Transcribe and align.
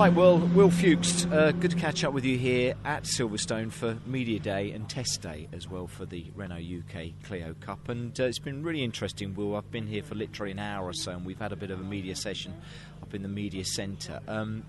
Right, 0.00 0.14
well, 0.14 0.38
Will 0.38 0.70
Fuchs, 0.70 1.26
uh, 1.26 1.52
good 1.52 1.72
to 1.72 1.76
catch 1.76 2.04
up 2.04 2.14
with 2.14 2.24
you 2.24 2.38
here 2.38 2.72
at 2.86 3.02
Silverstone 3.02 3.70
for 3.70 3.98
Media 4.06 4.38
Day 4.38 4.70
and 4.70 4.88
Test 4.88 5.20
Day 5.20 5.46
as 5.52 5.68
well 5.68 5.86
for 5.86 6.06
the 6.06 6.24
Renault 6.34 6.62
UK 6.62 7.08
Clio 7.22 7.54
Cup. 7.60 7.90
And 7.90 8.18
uh, 8.18 8.24
it's 8.24 8.38
been 8.38 8.62
really 8.62 8.82
interesting, 8.82 9.34
Will. 9.34 9.54
I've 9.56 9.70
been 9.70 9.86
here 9.86 10.02
for 10.02 10.14
literally 10.14 10.52
an 10.52 10.58
hour 10.58 10.86
or 10.86 10.94
so, 10.94 11.10
and 11.10 11.26
we've 11.26 11.38
had 11.38 11.52
a 11.52 11.56
bit 11.56 11.70
of 11.70 11.80
a 11.80 11.84
media 11.84 12.16
session 12.16 12.54
up 13.02 13.12
in 13.12 13.20
the 13.20 13.28
media 13.28 13.62
centre. 13.62 14.20
Um, 14.26 14.62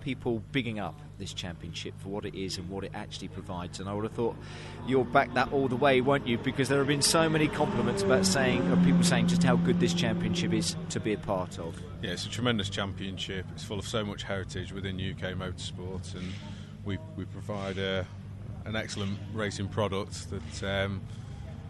people 0.00 0.42
bigging 0.52 0.78
up 0.78 0.98
this 1.18 1.32
championship 1.32 1.94
for 1.98 2.08
what 2.08 2.24
it 2.24 2.34
is 2.34 2.58
and 2.58 2.68
what 2.68 2.84
it 2.84 2.92
actually 2.94 3.28
provides. 3.28 3.80
And 3.80 3.88
I 3.88 3.94
would 3.94 4.04
have 4.04 4.12
thought 4.12 4.36
you'll 4.86 5.04
back 5.04 5.32
that 5.34 5.52
all 5.52 5.68
the 5.68 5.76
way, 5.76 6.00
won't 6.00 6.26
you? 6.26 6.38
Because 6.38 6.68
there 6.68 6.78
have 6.78 6.86
been 6.86 7.02
so 7.02 7.28
many 7.28 7.48
compliments 7.48 8.02
about 8.02 8.26
saying, 8.26 8.62
people 8.84 9.02
saying 9.02 9.28
just 9.28 9.42
how 9.42 9.56
good 9.56 9.80
this 9.80 9.94
championship 9.94 10.52
is 10.52 10.76
to 10.90 11.00
be 11.00 11.12
a 11.12 11.18
part 11.18 11.58
of. 11.58 11.80
Yeah, 12.02 12.12
it's 12.12 12.24
a 12.24 12.30
tremendous 12.30 12.70
championship. 12.70 13.46
It's 13.54 13.64
full 13.64 13.78
of 13.78 13.86
so 13.86 14.04
much 14.04 14.22
heritage 14.22 14.72
within 14.72 14.96
UK 14.96 15.34
motorsport, 15.34 16.14
and 16.14 16.32
we 16.84 16.98
we 17.16 17.26
provide 17.26 17.78
a, 17.78 18.06
an 18.64 18.76
excellent 18.76 19.18
racing 19.32 19.68
product 19.68 20.30
that. 20.30 20.84
Um, 20.84 21.02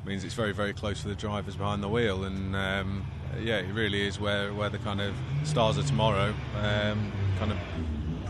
means 0.04 0.24
it's 0.24 0.34
very, 0.34 0.52
very 0.52 0.72
close 0.72 1.00
for 1.02 1.08
the 1.08 1.14
drivers 1.14 1.56
behind 1.56 1.82
the 1.82 1.88
wheel, 1.88 2.24
and 2.24 2.56
um, 2.56 3.06
yeah, 3.40 3.58
it 3.58 3.72
really 3.72 4.06
is 4.06 4.18
where, 4.18 4.52
where 4.54 4.70
the 4.70 4.78
kind 4.78 5.00
of 5.00 5.14
stars 5.44 5.76
of 5.76 5.86
tomorrow 5.86 6.34
um, 6.56 7.12
kind 7.38 7.52
of 7.52 7.58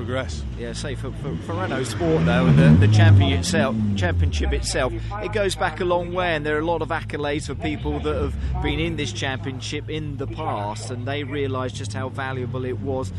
progress. 0.01 0.43
Yeah, 0.59 0.73
say 0.73 0.95
for, 0.95 1.13
for, 1.13 1.37
for 1.45 1.53
Renault 1.53 1.85
Sport 1.85 2.25
though, 2.25 2.51
the, 2.53 2.87
the 2.87 2.89
champion 2.89 3.39
itself, 3.39 3.77
championship 3.97 4.51
itself, 4.55 4.95
it 5.23 5.35
goes 5.35 5.55
back 5.55 5.81
a 5.81 5.85
long 5.85 6.15
way, 6.15 6.35
and 6.35 6.47
there 6.47 6.57
are 6.57 6.61
a 6.61 6.65
lot 6.65 6.81
of 6.81 6.89
accolades 6.89 7.47
for 7.47 7.55
people 7.55 8.01
that 8.01 8.15
have 8.15 8.63
been 8.63 8.81
in 8.81 8.97
this 8.97 9.13
championship 9.13 9.91
in 9.91 10.17
the 10.17 10.27
past, 10.27 10.91
and 10.91 11.07
they 11.07 11.23
realise 11.23 11.73
just 11.73 11.93
how 11.93 12.09
valuable 12.09 12.65
it 12.65 12.79
was 12.81 13.13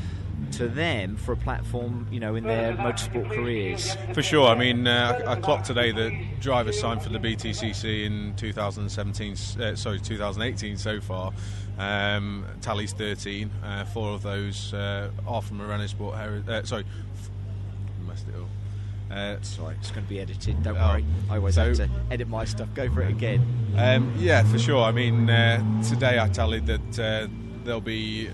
to 0.53 0.67
them 0.67 1.15
for 1.15 1.33
a 1.33 1.37
platform, 1.37 2.07
you 2.11 2.19
know, 2.19 2.35
in 2.35 2.43
their 2.43 2.73
motorsport 2.73 3.29
careers. 3.31 3.95
For 4.13 4.21
sure. 4.21 4.47
I 4.47 4.55
mean, 4.55 4.87
uh, 4.87 5.21
I 5.27 5.35
clocked 5.35 5.65
today 5.65 5.91
that 5.91 6.39
drivers 6.39 6.79
signed 6.79 7.01
for 7.01 7.09
the 7.09 7.19
BTCC 7.19 8.05
in 8.05 8.35
2017, 8.35 9.31
uh, 9.61 9.75
sorry, 9.75 9.99
2018 9.99 10.77
so 10.77 10.99
far. 10.99 11.31
Um, 11.77 12.45
tallies 12.61 12.93
13. 12.93 13.49
Uh, 13.63 13.85
four 13.85 14.11
of 14.11 14.21
those 14.21 14.73
uh, 14.73 15.09
are 15.27 15.41
from 15.41 15.61
a 15.61 15.65
Renault 15.65 15.87
Sport 15.87 16.17
heritage. 16.17 16.49
Uh, 16.49 16.63
sorry, 16.63 16.85
messed 18.05 18.27
it 18.27 18.35
up. 18.35 18.47
Uh, 19.11 19.41
Sorry, 19.41 19.75
it's 19.77 19.91
going 19.91 20.05
to 20.05 20.09
be 20.09 20.21
edited. 20.21 20.63
Don't 20.63 20.77
oh, 20.77 20.87
worry. 20.87 21.05
I 21.29 21.35
always 21.35 21.55
so, 21.55 21.65
have 21.65 21.75
to 21.75 21.89
edit 22.09 22.29
my 22.29 22.45
stuff. 22.45 22.69
Go 22.73 22.89
for 22.89 23.01
it 23.01 23.09
again. 23.09 23.45
Um, 23.75 24.13
yeah, 24.17 24.41
for 24.43 24.57
sure. 24.57 24.83
I 24.83 24.91
mean, 24.93 25.29
uh, 25.29 25.83
today 25.83 26.17
I 26.17 26.29
tallied 26.29 26.65
that 26.67 26.99
uh, 26.99 27.27
there'll 27.65 27.81
be 27.81 28.29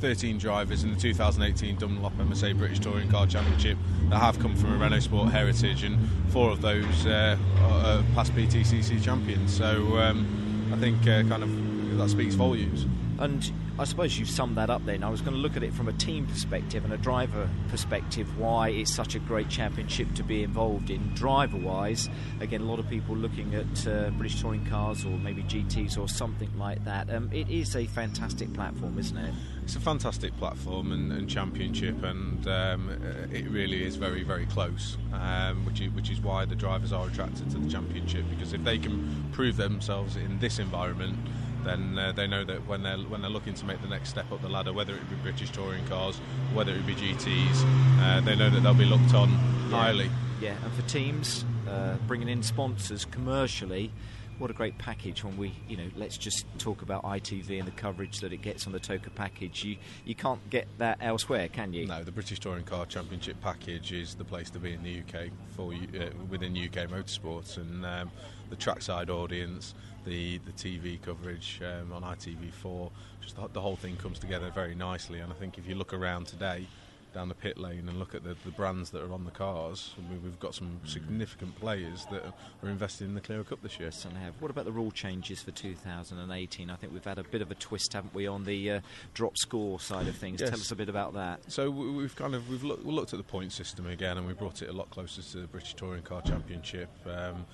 13 0.00 0.38
drivers 0.38 0.84
in 0.84 0.94
the 0.94 1.00
2018 1.00 1.76
Dunlop 1.76 2.12
MSA 2.18 2.56
British 2.56 2.78
Touring 2.78 3.08
Car 3.10 3.26
Championship 3.26 3.76
that 4.10 4.18
have 4.18 4.38
come 4.38 4.54
from 4.54 4.74
a 4.74 4.76
Renault 4.76 5.00
Sport 5.00 5.30
heritage, 5.30 5.82
and 5.82 5.98
four 6.30 6.50
of 6.50 6.60
those 6.60 7.06
uh, 7.06 7.36
are 7.60 8.02
past 8.14 8.32
BTCC 8.34 9.02
champions. 9.02 9.56
So 9.56 9.98
um, 9.98 10.70
I 10.72 10.76
think 10.76 11.00
uh, 11.02 11.22
kind 11.24 11.42
of 11.42 11.98
that 11.98 12.08
speaks 12.10 12.34
volumes. 12.34 12.86
And 13.18 13.50
I 13.80 13.84
suppose 13.84 14.18
you've 14.18 14.28
summed 14.28 14.56
that 14.56 14.70
up 14.70 14.84
then. 14.84 15.04
I 15.04 15.08
was 15.08 15.20
going 15.20 15.34
to 15.34 15.38
look 15.38 15.56
at 15.56 15.62
it 15.62 15.72
from 15.72 15.86
a 15.86 15.92
team 15.92 16.26
perspective 16.26 16.84
and 16.84 16.92
a 16.92 16.96
driver 16.96 17.48
perspective, 17.68 18.36
why 18.36 18.70
it's 18.70 18.92
such 18.92 19.14
a 19.14 19.20
great 19.20 19.48
championship 19.48 20.12
to 20.14 20.24
be 20.24 20.42
involved 20.42 20.90
in. 20.90 21.14
Driver 21.14 21.56
wise, 21.56 22.08
again, 22.40 22.62
a 22.62 22.64
lot 22.64 22.80
of 22.80 22.88
people 22.88 23.14
looking 23.14 23.54
at 23.54 23.86
uh, 23.86 24.10
British 24.10 24.40
touring 24.40 24.66
cars 24.66 25.04
or 25.04 25.10
maybe 25.10 25.44
GTs 25.44 25.96
or 25.96 26.08
something 26.08 26.50
like 26.58 26.84
that. 26.86 27.08
Um, 27.08 27.30
it 27.32 27.48
is 27.48 27.76
a 27.76 27.86
fantastic 27.86 28.52
platform, 28.52 28.98
isn't 28.98 29.16
it? 29.16 29.32
It's 29.62 29.76
a 29.76 29.80
fantastic 29.80 30.36
platform 30.38 30.90
and, 30.90 31.12
and 31.12 31.30
championship, 31.30 32.02
and 32.02 32.48
um, 32.48 32.90
it 33.30 33.48
really 33.48 33.84
is 33.84 33.94
very, 33.94 34.24
very 34.24 34.46
close, 34.46 34.96
um, 35.12 35.64
which, 35.64 35.80
is, 35.80 35.92
which 35.92 36.10
is 36.10 36.20
why 36.20 36.46
the 36.46 36.56
drivers 36.56 36.92
are 36.92 37.06
attracted 37.06 37.48
to 37.50 37.58
the 37.58 37.70
championship 37.70 38.24
because 38.28 38.52
if 38.52 38.64
they 38.64 38.78
can 38.78 39.28
prove 39.30 39.56
themselves 39.56 40.16
in 40.16 40.38
this 40.40 40.58
environment, 40.58 41.16
then 41.64 41.98
uh, 41.98 42.12
they 42.12 42.26
know 42.26 42.44
that 42.44 42.66
when 42.66 42.82
they're 42.82 42.98
when 42.98 43.20
they're 43.20 43.30
looking 43.30 43.54
to 43.54 43.64
make 43.64 43.80
the 43.82 43.88
next 43.88 44.10
step 44.10 44.30
up 44.32 44.42
the 44.42 44.48
ladder, 44.48 44.72
whether 44.72 44.94
it 44.94 45.10
be 45.10 45.16
British 45.16 45.50
touring 45.50 45.84
cars, 45.86 46.18
whether 46.54 46.72
it 46.72 46.86
be 46.86 46.94
GTS, 46.94 47.64
uh, 48.00 48.20
they 48.20 48.36
know 48.36 48.50
that 48.50 48.60
they'll 48.60 48.74
be 48.74 48.84
looked 48.84 49.14
on 49.14 49.30
yeah. 49.30 49.36
highly. 49.70 50.10
Yeah, 50.40 50.54
and 50.62 50.72
for 50.72 50.82
teams 50.82 51.44
uh, 51.68 51.96
bringing 52.06 52.28
in 52.28 52.42
sponsors 52.42 53.04
commercially. 53.04 53.90
What 54.38 54.50
a 54.50 54.54
great 54.54 54.78
package 54.78 55.24
when 55.24 55.36
we, 55.36 55.52
you 55.68 55.76
know, 55.76 55.90
let's 55.96 56.16
just 56.16 56.46
talk 56.58 56.82
about 56.82 57.02
ITV 57.02 57.58
and 57.58 57.66
the 57.66 57.72
coverage 57.72 58.20
that 58.20 58.32
it 58.32 58.40
gets 58.40 58.66
on 58.68 58.72
the 58.72 58.78
TOCA 58.78 59.10
package. 59.10 59.64
You 59.64 59.76
you 60.04 60.14
can't 60.14 60.48
get 60.48 60.68
that 60.78 60.98
elsewhere, 61.00 61.48
can 61.48 61.72
you? 61.72 61.86
No, 61.86 62.04
the 62.04 62.12
British 62.12 62.38
Touring 62.38 62.64
Car 62.64 62.86
Championship 62.86 63.40
package 63.40 63.92
is 63.92 64.14
the 64.14 64.24
place 64.24 64.48
to 64.50 64.60
be 64.60 64.74
in 64.74 64.82
the 64.84 65.00
UK 65.00 65.30
for 65.56 65.72
uh, 65.72 66.10
within 66.30 66.56
UK 66.56 66.88
motorsports 66.88 67.56
and 67.56 67.84
um, 67.84 68.12
the 68.48 68.56
trackside 68.56 69.10
audience 69.10 69.74
the 70.04 70.38
the 70.38 70.52
TV 70.52 71.00
coverage 71.00 71.60
um, 71.64 71.92
on 71.92 72.02
ITV4. 72.02 72.90
Just 73.20 73.36
the, 73.36 73.48
the, 73.52 73.60
whole 73.60 73.76
thing 73.76 73.96
comes 73.96 74.18
together 74.18 74.50
very 74.50 74.74
nicely. 74.74 75.20
And 75.20 75.32
I 75.32 75.36
think 75.36 75.58
if 75.58 75.66
you 75.66 75.74
look 75.74 75.92
around 75.92 76.26
today, 76.26 76.66
down 77.12 77.28
the 77.28 77.34
pit 77.34 77.58
lane 77.58 77.88
and 77.88 77.98
look 77.98 78.14
at 78.14 78.22
the, 78.22 78.36
the 78.44 78.50
brands 78.50 78.90
that 78.90 79.02
are 79.02 79.12
on 79.12 79.24
the 79.24 79.30
cars, 79.30 79.94
I 79.98 80.10
mean, 80.10 80.22
we've 80.22 80.38
got 80.38 80.54
some 80.54 80.80
significant 80.84 81.58
players 81.58 82.06
that 82.10 82.24
are 82.62 82.68
invested 82.68 83.04
in 83.06 83.14
the 83.14 83.20
Clio 83.20 83.44
Cup 83.44 83.62
this 83.62 83.78
year. 83.78 83.90
Certainly 83.90 84.24
have. 84.24 84.34
What 84.40 84.50
about 84.50 84.64
the 84.64 84.72
rule 84.72 84.90
changes 84.90 85.42
for 85.42 85.50
2018? 85.50 86.70
I 86.70 86.76
think 86.76 86.92
we've 86.92 87.04
had 87.04 87.18
a 87.18 87.24
bit 87.24 87.42
of 87.42 87.50
a 87.50 87.54
twist, 87.54 87.92
haven't 87.92 88.14
we, 88.14 88.26
on 88.26 88.44
the 88.44 88.70
uh, 88.70 88.80
drop 89.14 89.36
score 89.36 89.80
side 89.80 90.08
of 90.08 90.16
things? 90.16 90.40
Yes. 90.40 90.50
Tell 90.50 90.60
us 90.60 90.70
a 90.70 90.76
bit 90.76 90.88
about 90.88 91.14
that. 91.14 91.40
So 91.50 91.70
we've 91.70 92.14
kind 92.14 92.34
of 92.34 92.48
we've 92.48 92.64
look, 92.64 92.80
looked 92.84 93.12
at 93.12 93.18
the 93.18 93.24
point 93.24 93.52
system 93.52 93.86
again, 93.86 94.18
and 94.18 94.26
we 94.26 94.32
brought 94.32 94.62
it 94.62 94.68
a 94.68 94.72
lot 94.72 94.90
closer 94.90 95.22
to 95.22 95.38
the 95.38 95.46
British 95.46 95.74
Touring 95.74 96.02
Car 96.02 96.22
Championship. 96.22 96.90
Um, 97.06 97.46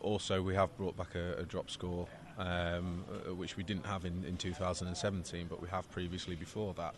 also, 0.00 0.42
we 0.42 0.54
have 0.54 0.76
brought 0.76 0.96
back 0.96 1.14
a, 1.14 1.38
a 1.38 1.44
drop 1.44 1.70
score, 1.70 2.06
um, 2.38 3.04
uh, 3.08 3.34
which 3.34 3.56
we 3.56 3.62
didn't 3.62 3.86
have 3.86 4.04
in, 4.04 4.24
in 4.24 4.36
2017, 4.36 5.46
but 5.48 5.60
we 5.60 5.68
have 5.68 5.90
previously 5.90 6.34
before 6.34 6.74
that. 6.74 6.94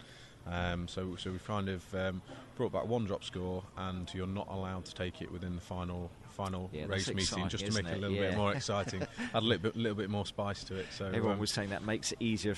Um, 0.48 0.86
so, 0.86 1.16
so 1.16 1.30
we've 1.30 1.46
kind 1.46 1.68
of 1.68 1.94
um, 1.94 2.22
brought 2.56 2.72
back 2.72 2.86
one 2.86 3.04
drop 3.04 3.24
score, 3.24 3.62
and 3.76 4.12
you're 4.14 4.26
not 4.26 4.48
allowed 4.48 4.84
to 4.84 4.94
take 4.94 5.20
it 5.20 5.30
within 5.32 5.54
the 5.56 5.60
final 5.60 6.10
final 6.36 6.68
yeah, 6.70 6.84
race 6.84 7.08
meeting, 7.08 7.48
just 7.48 7.64
to 7.64 7.72
make 7.72 7.86
it, 7.86 7.92
it 7.92 7.96
a 7.96 8.00
little 8.00 8.14
yeah. 8.14 8.28
bit 8.28 8.36
more 8.36 8.52
exciting, 8.54 9.02
add 9.02 9.08
a 9.34 9.40
little 9.40 9.62
bit, 9.62 9.76
little 9.76 9.96
bit 9.96 10.10
more 10.10 10.26
spice 10.26 10.62
to 10.64 10.76
it. 10.76 10.86
So 10.96 11.06
everyone 11.06 11.32
um, 11.32 11.38
was 11.38 11.50
saying 11.50 11.70
that 11.70 11.84
makes 11.84 12.12
it 12.12 12.18
easier 12.20 12.54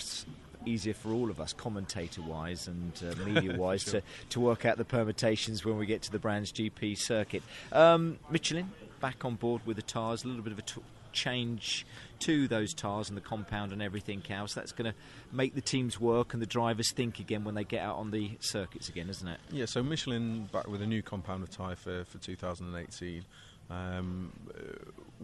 easier 0.67 0.93
for 0.93 1.13
all 1.13 1.31
of 1.31 1.41
us, 1.41 1.53
commentator 1.53 2.21
wise 2.21 2.69
and 2.69 2.93
uh, 3.03 3.15
media 3.25 3.57
wise, 3.57 3.83
sure. 3.83 4.01
to, 4.01 4.03
to 4.31 4.41
work 4.41 4.67
out 4.67 4.77
the 4.77 4.85
permutations 4.85 5.65
when 5.65 5.79
we 5.79 5.87
get 5.87 6.03
to 6.03 6.13
the 6.13 6.19
Brands 6.19 6.53
GP 6.53 6.99
circuit. 6.99 7.43
Um, 7.73 8.19
Michelin, 8.31 8.71
back 9.01 9.25
on 9.25 9.37
board 9.37 9.63
with 9.65 9.77
the 9.77 9.83
tyres, 9.83 10.25
a 10.25 10.29
little 10.29 10.43
bit 10.43 10.53
of 10.53 10.59
a 10.59 10.63
t- 10.63 10.83
change 11.13 11.87
to 12.21 12.49
those 12.49 12.75
tyres 12.75 13.09
and 13.09 13.17
the 13.17 13.23
compound 13.23 13.73
and 13.73 13.81
everything 13.81 14.23
else. 14.31 14.55
That's 14.55 14.73
going 14.73 14.91
to 14.91 14.99
make 15.33 15.55
the 15.55 15.61
teams 15.61 16.01
work 16.01 16.33
and 16.33 16.43
the 16.43 16.47
drivers 16.47 16.93
think 16.93 17.21
again 17.21 17.45
when 17.45 17.55
they 17.55 17.65
get 17.65 17.83
out 17.83 17.97
on 17.97 18.11
the 18.11 18.33
circuits 18.41 18.89
again, 18.89 19.09
isn't 19.09 19.29
it? 19.29 19.39
Yeah, 19.51 19.67
so 19.67 19.83
Michelin 19.83 20.49
back 20.53 20.67
with 20.67 20.83
a 20.83 20.87
new 20.87 21.03
compound 21.03 21.43
of 21.43 21.51
tyre 21.51 21.77
for, 21.77 22.05
for 22.05 22.19
2018. 22.19 23.25
Um, 23.71 24.33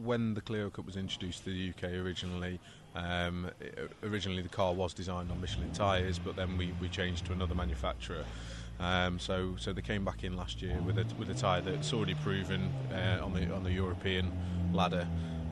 when 0.03 0.35
the 0.35 0.41
Clio 0.41 0.69
Cup 0.69 0.85
was 0.85 0.97
introduced 0.97 1.45
to 1.45 1.51
the 1.51 1.71
UK 1.71 1.95
originally, 1.95 2.61
um, 2.95 3.51
originally 4.03 4.43
the 4.43 4.49
car 4.49 4.75
was 4.75 4.93
designed 4.93 5.31
on 5.31 5.41
Michelin 5.41 5.73
tyres, 5.73 6.19
but 6.19 6.37
then 6.37 6.59
we, 6.59 6.73
we 6.81 6.89
changed 6.89 7.27
to 7.27 7.33
another 7.33 7.55
manufacturer. 7.55 8.25
Um, 8.81 9.19
so, 9.19 9.55
so 9.57 9.73
they 9.73 9.83
came 9.83 10.05
back 10.05 10.25
in 10.25 10.37
last 10.37 10.61
year 10.61 10.79
with 10.85 10.99
a 10.99 11.07
with 11.17 11.31
a 11.31 11.35
tyre 11.35 11.61
that's 11.61 11.93
already 11.93 12.15
proven 12.15 12.73
uh, 12.93 13.25
on 13.25 13.33
the 13.33 13.53
on 13.55 13.63
the 13.63 13.71
European 13.71 14.33
ladder, 14.73 15.07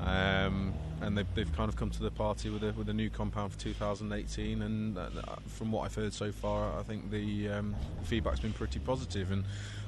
um, 0.04 0.72
and 1.00 1.18
they've, 1.18 1.34
they've 1.34 1.56
kind 1.56 1.68
of 1.68 1.76
come 1.76 1.90
to 1.90 2.02
the 2.02 2.10
party 2.10 2.48
with 2.50 2.62
a 2.62 2.72
with 2.72 2.88
a 2.88 2.94
new 2.94 3.10
compound 3.10 3.52
for 3.52 3.58
2018. 3.58 4.62
And 4.62 4.98
uh, 4.98 5.08
from 5.46 5.72
what 5.72 5.84
I've 5.84 5.94
heard 5.94 6.12
so 6.12 6.32
far, 6.32 6.78
I 6.78 6.82
think 6.82 7.10
the 7.10 7.48
um, 7.48 7.74
feedback's 8.04 8.40
been 8.40 8.52
pretty 8.52 8.78
positive 8.78 9.30
and 9.30 9.44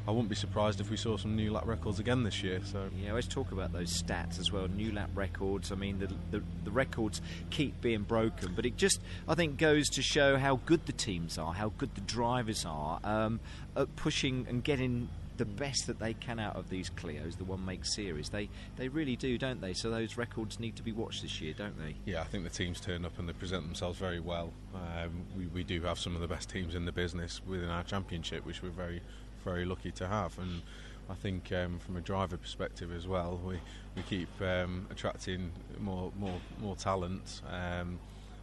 I 0.07 0.11
wouldn't 0.11 0.29
be 0.29 0.35
surprised 0.35 0.81
if 0.81 0.91
we 0.91 0.99
saw 0.99 1.17
some 1.17 1.35
new 1.35 1.51
lap 1.51 1.67
records 1.67 1.99
again 1.99 2.25
this 2.25 2.43
year. 2.43 2.61
So 2.65 2.91
yeah, 3.03 3.15
let's 3.15 3.27
talk 3.27 3.53
about 3.53 3.73
those 3.73 4.03
stats 4.03 4.39
as 4.39 4.53
well. 4.53 4.69
New 4.69 4.93
lap 4.93 5.09
records. 5.15 5.73
I 5.73 5.77
mean, 5.77 5.99
the, 5.99 6.09
the, 6.31 6.45
the 6.65 6.71
records 6.71 7.23
keep 7.49 7.81
being 7.81 8.03
broken, 8.03 8.53
but 8.55 8.67
it 8.67 8.77
just 8.77 9.01
I 9.27 9.35
think 9.35 9.57
goes 9.57 9.89
to 9.91 10.03
show 10.03 10.37
how 10.37 10.57
good 10.67 10.85
the 10.85 10.93
teams 10.93 11.39
are, 11.39 11.55
how 11.55 11.73
good 11.79 11.95
the 11.95 12.03
drivers 12.03 12.67
are 12.67 13.01
um, 13.03 13.41
at 13.77 13.97
pushing 13.97 14.47
and 14.49 14.63
getting 14.63 15.09
the 15.37 15.45
best 15.45 15.87
that 15.87 15.99
they 15.99 16.15
can 16.15 16.39
out 16.39 16.57
of 16.57 16.69
these 16.71 16.91
Clios, 16.91 17.37
the 17.37 17.45
one 17.45 17.65
make 17.65 17.85
series. 17.85 18.29
They 18.29 18.49
they 18.77 18.89
really 18.89 19.17
do, 19.17 19.37
don't 19.39 19.61
they? 19.61 19.73
So 19.73 19.91
those 19.91 20.17
records 20.17 20.61
need 20.61 20.77
to 20.77 20.83
be 20.83 20.93
watched 20.93 21.23
this 21.23 21.41
year, 21.41 21.55
don't 21.57 21.79
they? 21.79 21.97
Yeah, 22.05 22.21
I 22.21 22.25
think 22.25 22.45
the 22.45 22.51
teams 22.51 22.81
turn 22.81 23.05
up 23.05 23.19
and 23.19 23.29
they 23.29 23.33
present 23.33 23.65
themselves 23.65 23.99
very 23.99 24.21
well. 24.21 24.53
Um, 24.75 25.25
we, 25.37 25.47
we 25.47 25.65
do 25.65 25.81
have 25.83 25.99
some 25.99 26.15
of 26.15 26.21
the 26.21 26.29
best 26.29 26.51
teams 26.51 26.75
in 26.75 26.85
the 26.85 26.93
business 26.93 27.41
within 27.47 27.69
our 27.69 27.83
championship, 27.83 28.47
which 28.47 28.63
we're 28.63 28.71
very 28.71 29.03
very 29.45 29.65
lucky 29.65 29.91
to 29.93 30.07
have. 30.07 30.39
And 30.39 30.63
I 31.11 31.15
think 31.15 31.53
um, 31.53 31.79
from 31.79 31.97
a 31.97 32.01
driver 32.01 32.37
perspective 32.37 32.93
as 32.95 33.07
well, 33.07 33.41
we 33.45 33.59
we 33.97 34.03
keep 34.03 34.29
um, 34.41 34.87
attracting 34.91 35.53
more 35.81 36.13
more 36.19 36.41
more 36.61 36.77
talent. 36.77 37.43
Um, 37.51 37.99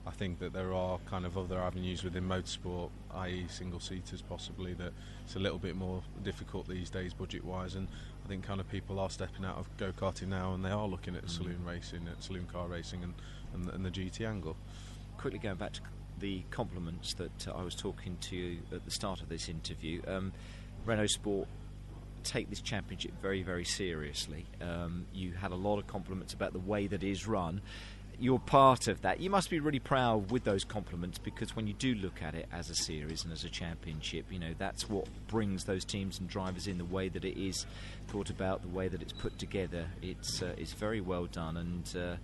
I 0.06 0.12
think 0.12 0.40
that 0.40 0.52
there 0.52 0.74
are 0.74 0.98
kind 1.10 1.26
of 1.26 1.38
other 1.38 1.60
avenues 1.60 2.04
within 2.04 2.28
motorsport, 2.28 2.90
i.e., 3.16 3.46
single 3.50 3.80
seaters, 3.80 4.24
possibly 4.24 4.74
that 4.74 4.94
it's 5.24 5.36
a 5.36 5.40
little 5.40 5.60
bit 5.60 5.76
more 5.76 6.02
difficult 6.24 6.68
these 6.68 6.90
days, 6.90 7.14
budget 7.14 7.46
wise. 7.46 7.76
And 7.76 7.88
I 8.26 8.28
think 8.28 8.44
kind 8.44 8.60
of 8.60 8.70
people 8.70 9.00
are 9.00 9.10
stepping 9.12 9.46
out 9.46 9.58
of 9.58 9.68
go 9.78 9.92
karting 9.92 10.30
now, 10.30 10.54
and 10.54 10.66
they 10.66 10.72
are 10.72 10.88
looking 10.88 11.16
at 11.16 11.26
mm. 11.26 11.30
saloon 11.30 11.64
racing, 11.66 12.08
at 12.08 12.24
saloon 12.24 12.48
car 12.52 12.68
racing, 12.68 13.04
and, 13.04 13.14
and, 13.54 13.70
and 13.70 13.86
the 13.86 13.92
GT 13.92 14.28
angle. 14.28 14.56
Quickly 15.18 15.38
going 15.38 15.58
back 15.58 15.74
to 15.74 15.82
the 16.20 16.44
compliments 16.50 17.14
that 17.16 17.48
uh, 17.48 17.52
I 17.52 17.64
was 17.64 17.76
talking 17.76 18.18
to 18.22 18.36
you 18.36 18.60
at 18.72 18.86
the 18.86 18.92
start 18.92 19.22
of 19.22 19.30
this 19.30 19.50
interview. 19.50 20.02
Um, 20.08 20.34
Renault 20.86 21.08
Sport 21.08 21.48
take 22.24 22.50
this 22.50 22.62
championship 22.62 23.12
very, 23.22 23.44
very 23.44 23.66
seriously. 23.66 24.46
Um, 24.62 25.06
you 25.14 25.32
had 25.32 25.52
a 25.52 25.56
lot 25.56 25.78
of 25.78 25.88
compliments 25.88 26.34
about 26.34 26.54
the 26.54 26.60
way 26.60 26.88
that 26.88 27.04
it 27.04 27.10
is 27.10 27.28
run. 27.28 27.62
You're 28.22 28.38
part 28.38 28.88
of 28.88 29.02
that. 29.02 29.20
You 29.20 29.32
must 29.32 29.50
be 29.50 29.60
really 29.60 29.80
proud 29.80 30.30
with 30.30 30.44
those 30.44 30.64
compliments 30.64 31.18
because 31.18 31.56
when 31.56 31.66
you 31.66 31.74
do 31.74 31.96
look 31.96 32.22
at 32.22 32.36
it 32.36 32.48
as 32.54 32.70
a 32.70 32.76
series 32.76 33.24
and 33.24 33.34
as 33.34 33.44
a 33.44 33.50
championship, 33.50 34.26
you 34.30 34.38
know 34.38 34.54
that's 34.60 34.88
what 34.88 35.08
brings 35.28 35.64
those 35.64 35.84
teams 35.84 36.20
and 36.20 36.30
drivers 36.30 36.68
in 36.68 36.78
the 36.78 36.86
way 36.86 37.10
that 37.10 37.26
it 37.26 37.36
is 37.36 37.66
thought 38.10 38.30
about, 38.30 38.62
the 38.62 38.68
way 38.68 38.88
that 38.88 39.02
it's 39.02 39.12
put 39.12 39.40
together. 39.40 39.88
It's 40.04 40.44
uh, 40.44 40.54
it's 40.56 40.74
very 40.74 41.02
well 41.02 41.26
done 41.26 41.58
and. 41.58 41.96
Uh, 41.98 42.16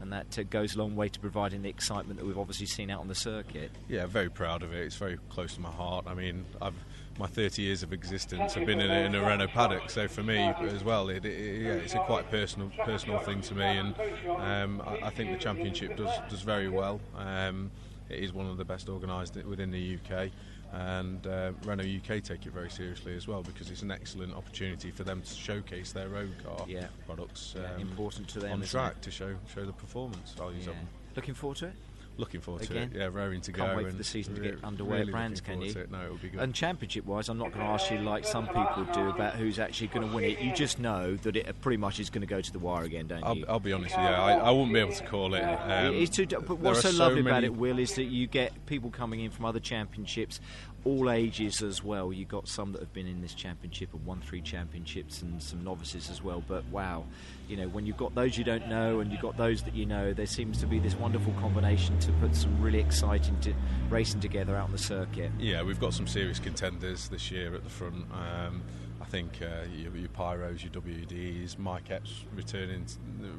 and 0.00 0.12
that 0.12 0.38
uh, 0.38 0.42
goes 0.44 0.74
a 0.74 0.78
long 0.78 0.96
way 0.96 1.08
to 1.08 1.20
providing 1.20 1.62
the 1.62 1.68
excitement 1.68 2.18
that 2.18 2.26
we've 2.26 2.38
obviously 2.38 2.66
seen 2.66 2.90
out 2.90 3.00
on 3.00 3.08
the 3.08 3.14
circuit. 3.14 3.70
Yeah, 3.88 4.06
very 4.06 4.30
proud 4.30 4.62
of 4.62 4.72
it. 4.72 4.84
It's 4.84 4.96
very 4.96 5.18
close 5.28 5.54
to 5.54 5.60
my 5.60 5.70
heart. 5.70 6.06
I 6.08 6.14
mean, 6.14 6.44
I've 6.60 6.74
my 7.18 7.26
30 7.26 7.60
years 7.60 7.82
of 7.82 7.92
existence 7.92 8.54
have 8.54 8.66
been 8.66 8.80
in 8.80 8.90
a, 8.90 9.00
in 9.00 9.14
a 9.14 9.20
Renault 9.20 9.48
paddock, 9.48 9.90
so 9.90 10.08
for 10.08 10.22
me 10.22 10.38
as 10.38 10.82
well, 10.82 11.10
it, 11.10 11.24
it, 11.26 11.60
yeah, 11.60 11.72
it's 11.72 11.94
a 11.94 11.98
quite 11.98 12.30
personal 12.30 12.72
personal 12.84 13.18
thing 13.18 13.42
to 13.42 13.54
me, 13.54 13.64
and 13.64 13.94
um, 14.38 14.82
I, 14.86 15.08
I, 15.08 15.10
think 15.10 15.30
the 15.30 15.36
championship 15.36 15.98
does 15.98 16.10
does 16.30 16.40
very 16.40 16.70
well. 16.70 16.98
Um, 17.18 17.70
it 18.10 18.22
is 18.22 18.32
one 18.32 18.46
of 18.46 18.56
the 18.56 18.64
best 18.64 18.88
organised 18.88 19.36
within 19.44 19.70
the 19.70 19.96
UK 19.96 20.30
and 20.72 21.26
uh, 21.26 21.52
Renault 21.64 21.84
UK 21.84 22.22
take 22.22 22.46
it 22.46 22.52
very 22.52 22.70
seriously 22.70 23.16
as 23.16 23.26
well 23.26 23.42
because 23.42 23.70
it's 23.70 23.82
an 23.82 23.90
excellent 23.90 24.34
opportunity 24.34 24.90
for 24.90 25.02
them 25.02 25.20
to 25.22 25.34
showcase 25.34 25.92
their 25.92 26.16
own 26.16 26.32
car 26.44 26.64
yeah. 26.68 26.86
products. 27.06 27.54
Yeah, 27.56 27.74
um, 27.74 27.80
important 27.80 28.28
to 28.28 28.40
them 28.40 28.52
on 28.52 28.62
track 28.62 29.00
to 29.00 29.10
show 29.10 29.34
show 29.52 29.64
the 29.64 29.72
performance 29.72 30.32
values 30.32 30.64
yeah. 30.64 30.70
of 30.70 30.76
them. 30.76 30.88
Looking 31.16 31.34
forward 31.34 31.58
to 31.58 31.66
it. 31.66 31.74
Looking 32.16 32.40
forward 32.42 32.64
Again, 32.64 32.90
to 32.90 32.96
it. 32.96 33.00
Yeah, 33.00 33.08
raring 33.10 33.40
to 33.40 33.52
Can't 33.52 33.56
go. 33.56 33.64
Can't 33.64 33.76
wait 33.78 33.92
for 33.92 33.96
the 33.96 34.04
season 34.04 34.34
to 34.34 34.40
get 34.42 34.62
underway 34.62 34.98
really 34.98 35.08
at 35.08 35.12
Brands, 35.12 35.40
can 35.40 35.62
you? 35.62 35.72
No, 35.90 36.04
it'll 36.04 36.16
be 36.16 36.28
good. 36.28 36.40
And 36.40 36.54
championship-wise, 36.54 37.30
I'm 37.30 37.38
not 37.38 37.52
going 37.52 37.64
to 37.64 37.72
ask 37.72 37.90
you 37.90 37.98
like 37.98 38.26
some 38.26 38.46
people 38.46 38.86
do 38.92 39.08
about 39.08 39.36
who's 39.36 39.58
actually 39.58 39.86
going 39.86 40.06
to 40.06 40.14
win 40.14 40.24
it. 40.24 40.40
You 40.40 40.52
just 40.52 40.78
know 40.78 41.16
that 41.16 41.36
it 41.36 41.60
pretty 41.62 41.78
much 41.78 41.98
is 41.98 42.10
going 42.10 42.20
to 42.20 42.26
go 42.26 42.42
to 42.42 42.52
the 42.52 42.58
wire 42.58 42.84
again, 42.84 43.06
don't 43.06 43.24
I'll, 43.24 43.36
you? 43.36 43.46
I'll 43.48 43.60
be 43.60 43.72
honest 43.72 43.96
with 43.96 44.04
you. 44.04 44.12
I, 44.12 44.32
I 44.34 44.50
wouldn't 44.50 44.74
be 44.74 44.80
able 44.80 44.92
to 44.92 45.06
call 45.06 45.34
it. 45.34 45.42
Um, 45.42 45.94
it's 45.94 46.14
too, 46.14 46.26
but 46.26 46.58
what's 46.58 46.82
so 46.82 46.90
lovely 46.90 47.20
about 47.20 47.44
it, 47.44 47.54
Will, 47.54 47.78
is 47.78 47.94
that 47.94 48.04
you 48.04 48.26
get 48.26 48.66
people 48.66 48.90
coming 48.90 49.20
in 49.20 49.30
from 49.30 49.46
other 49.46 49.60
championships 49.60 50.40
all 50.84 51.10
ages 51.10 51.62
as 51.62 51.84
well. 51.84 52.12
You've 52.12 52.28
got 52.28 52.48
some 52.48 52.72
that 52.72 52.80
have 52.80 52.92
been 52.92 53.06
in 53.06 53.20
this 53.20 53.34
championship 53.34 53.92
and 53.92 54.04
won 54.06 54.20
three 54.20 54.40
championships 54.40 55.22
and 55.22 55.42
some 55.42 55.62
novices 55.62 56.10
as 56.10 56.22
well. 56.22 56.42
But 56.46 56.64
wow, 56.66 57.04
you 57.48 57.56
know, 57.56 57.68
when 57.68 57.86
you've 57.86 57.96
got 57.96 58.14
those 58.14 58.38
you 58.38 58.44
don't 58.44 58.68
know 58.68 59.00
and 59.00 59.12
you've 59.12 59.20
got 59.20 59.36
those 59.36 59.62
that 59.62 59.74
you 59.74 59.86
know, 59.86 60.12
there 60.12 60.26
seems 60.26 60.58
to 60.60 60.66
be 60.66 60.78
this 60.78 60.94
wonderful 60.94 61.32
combination 61.34 61.98
to 62.00 62.12
put 62.12 62.34
some 62.34 62.60
really 62.60 62.78
exciting 62.80 63.38
to 63.40 63.52
racing 63.90 64.20
together 64.20 64.56
out 64.56 64.64
on 64.64 64.72
the 64.72 64.78
circuit. 64.78 65.30
Yeah, 65.38 65.62
we've 65.62 65.80
got 65.80 65.94
some 65.94 66.06
serious 66.06 66.38
contenders 66.38 67.08
this 67.08 67.30
year 67.30 67.54
at 67.54 67.64
the 67.64 67.70
front. 67.70 68.06
Um, 68.12 68.62
I 69.00 69.04
think 69.06 69.40
uh, 69.42 69.66
your, 69.74 69.96
your, 69.96 70.08
Pyros, 70.10 70.62
your 70.62 70.72
WDs, 70.72 71.58
Mike 71.58 71.90
Epps 71.90 72.24
returning. 72.34 72.86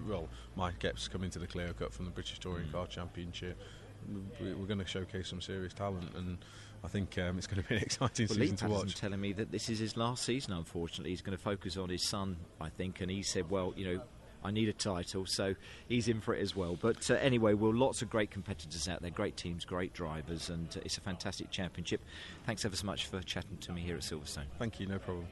Well, 0.07 0.27
Mike 0.55 0.83
Epps 0.83 1.07
coming 1.07 1.29
to 1.31 1.39
the 1.39 1.47
Clio 1.47 1.73
Cup 1.73 1.93
from 1.93 2.05
the 2.05 2.11
British 2.11 2.39
Touring 2.39 2.67
mm. 2.67 2.71
Car 2.71 2.87
Championship. 2.87 3.57
We're 4.39 4.65
going 4.65 4.79
to 4.79 4.87
showcase 4.87 5.27
some 5.27 5.41
serious 5.41 5.73
talent 5.73 6.15
and 6.15 6.39
I 6.83 6.87
think 6.87 7.17
um, 7.17 7.37
it's 7.37 7.47
going 7.47 7.61
to 7.61 7.67
be 7.69 7.75
an 7.75 7.81
exciting 7.83 8.27
well, 8.27 8.37
season 8.37 8.51
Lee 8.51 8.57
to 8.57 8.67
watch. 8.67 8.95
telling 8.95 9.21
me 9.21 9.33
that 9.33 9.51
this 9.51 9.69
is 9.69 9.79
his 9.79 9.97
last 9.97 10.23
season. 10.23 10.53
Unfortunately, 10.53 11.11
he's 11.11 11.21
going 11.21 11.37
to 11.37 11.43
focus 11.43 11.77
on 11.77 11.89
his 11.89 12.07
son, 12.07 12.37
I 12.59 12.69
think, 12.69 13.01
and 13.01 13.11
he 13.11 13.23
said, 13.23 13.49
"Well, 13.49 13.73
you 13.75 13.85
know." 13.85 14.01
I 14.43 14.49
need 14.49 14.69
a 14.69 14.73
title, 14.73 15.25
so 15.27 15.53
he's 15.87 16.07
in 16.07 16.19
for 16.19 16.33
it 16.33 16.41
as 16.41 16.55
well. 16.55 16.75
But 16.75 17.11
uh, 17.11 17.13
anyway, 17.13 17.53
well, 17.53 17.75
lots 17.75 18.01
of 18.01 18.09
great 18.09 18.31
competitors 18.31 18.87
out 18.87 19.03
there, 19.03 19.11
great 19.11 19.37
teams, 19.37 19.65
great 19.65 19.93
drivers, 19.93 20.49
and 20.49 20.67
uh, 20.75 20.81
it's 20.83 20.97
a 20.97 21.01
fantastic 21.01 21.51
championship. 21.51 22.01
Thanks 22.47 22.65
ever 22.65 22.75
so 22.75 22.87
much 22.87 23.05
for 23.05 23.21
chatting 23.21 23.57
to 23.57 23.71
me 23.71 23.81
here 23.81 23.97
at 23.97 24.01
Silverstone. 24.01 24.45
Thank 24.57 24.79
you, 24.79 24.87
no 24.87 24.97
problem. 24.97 25.27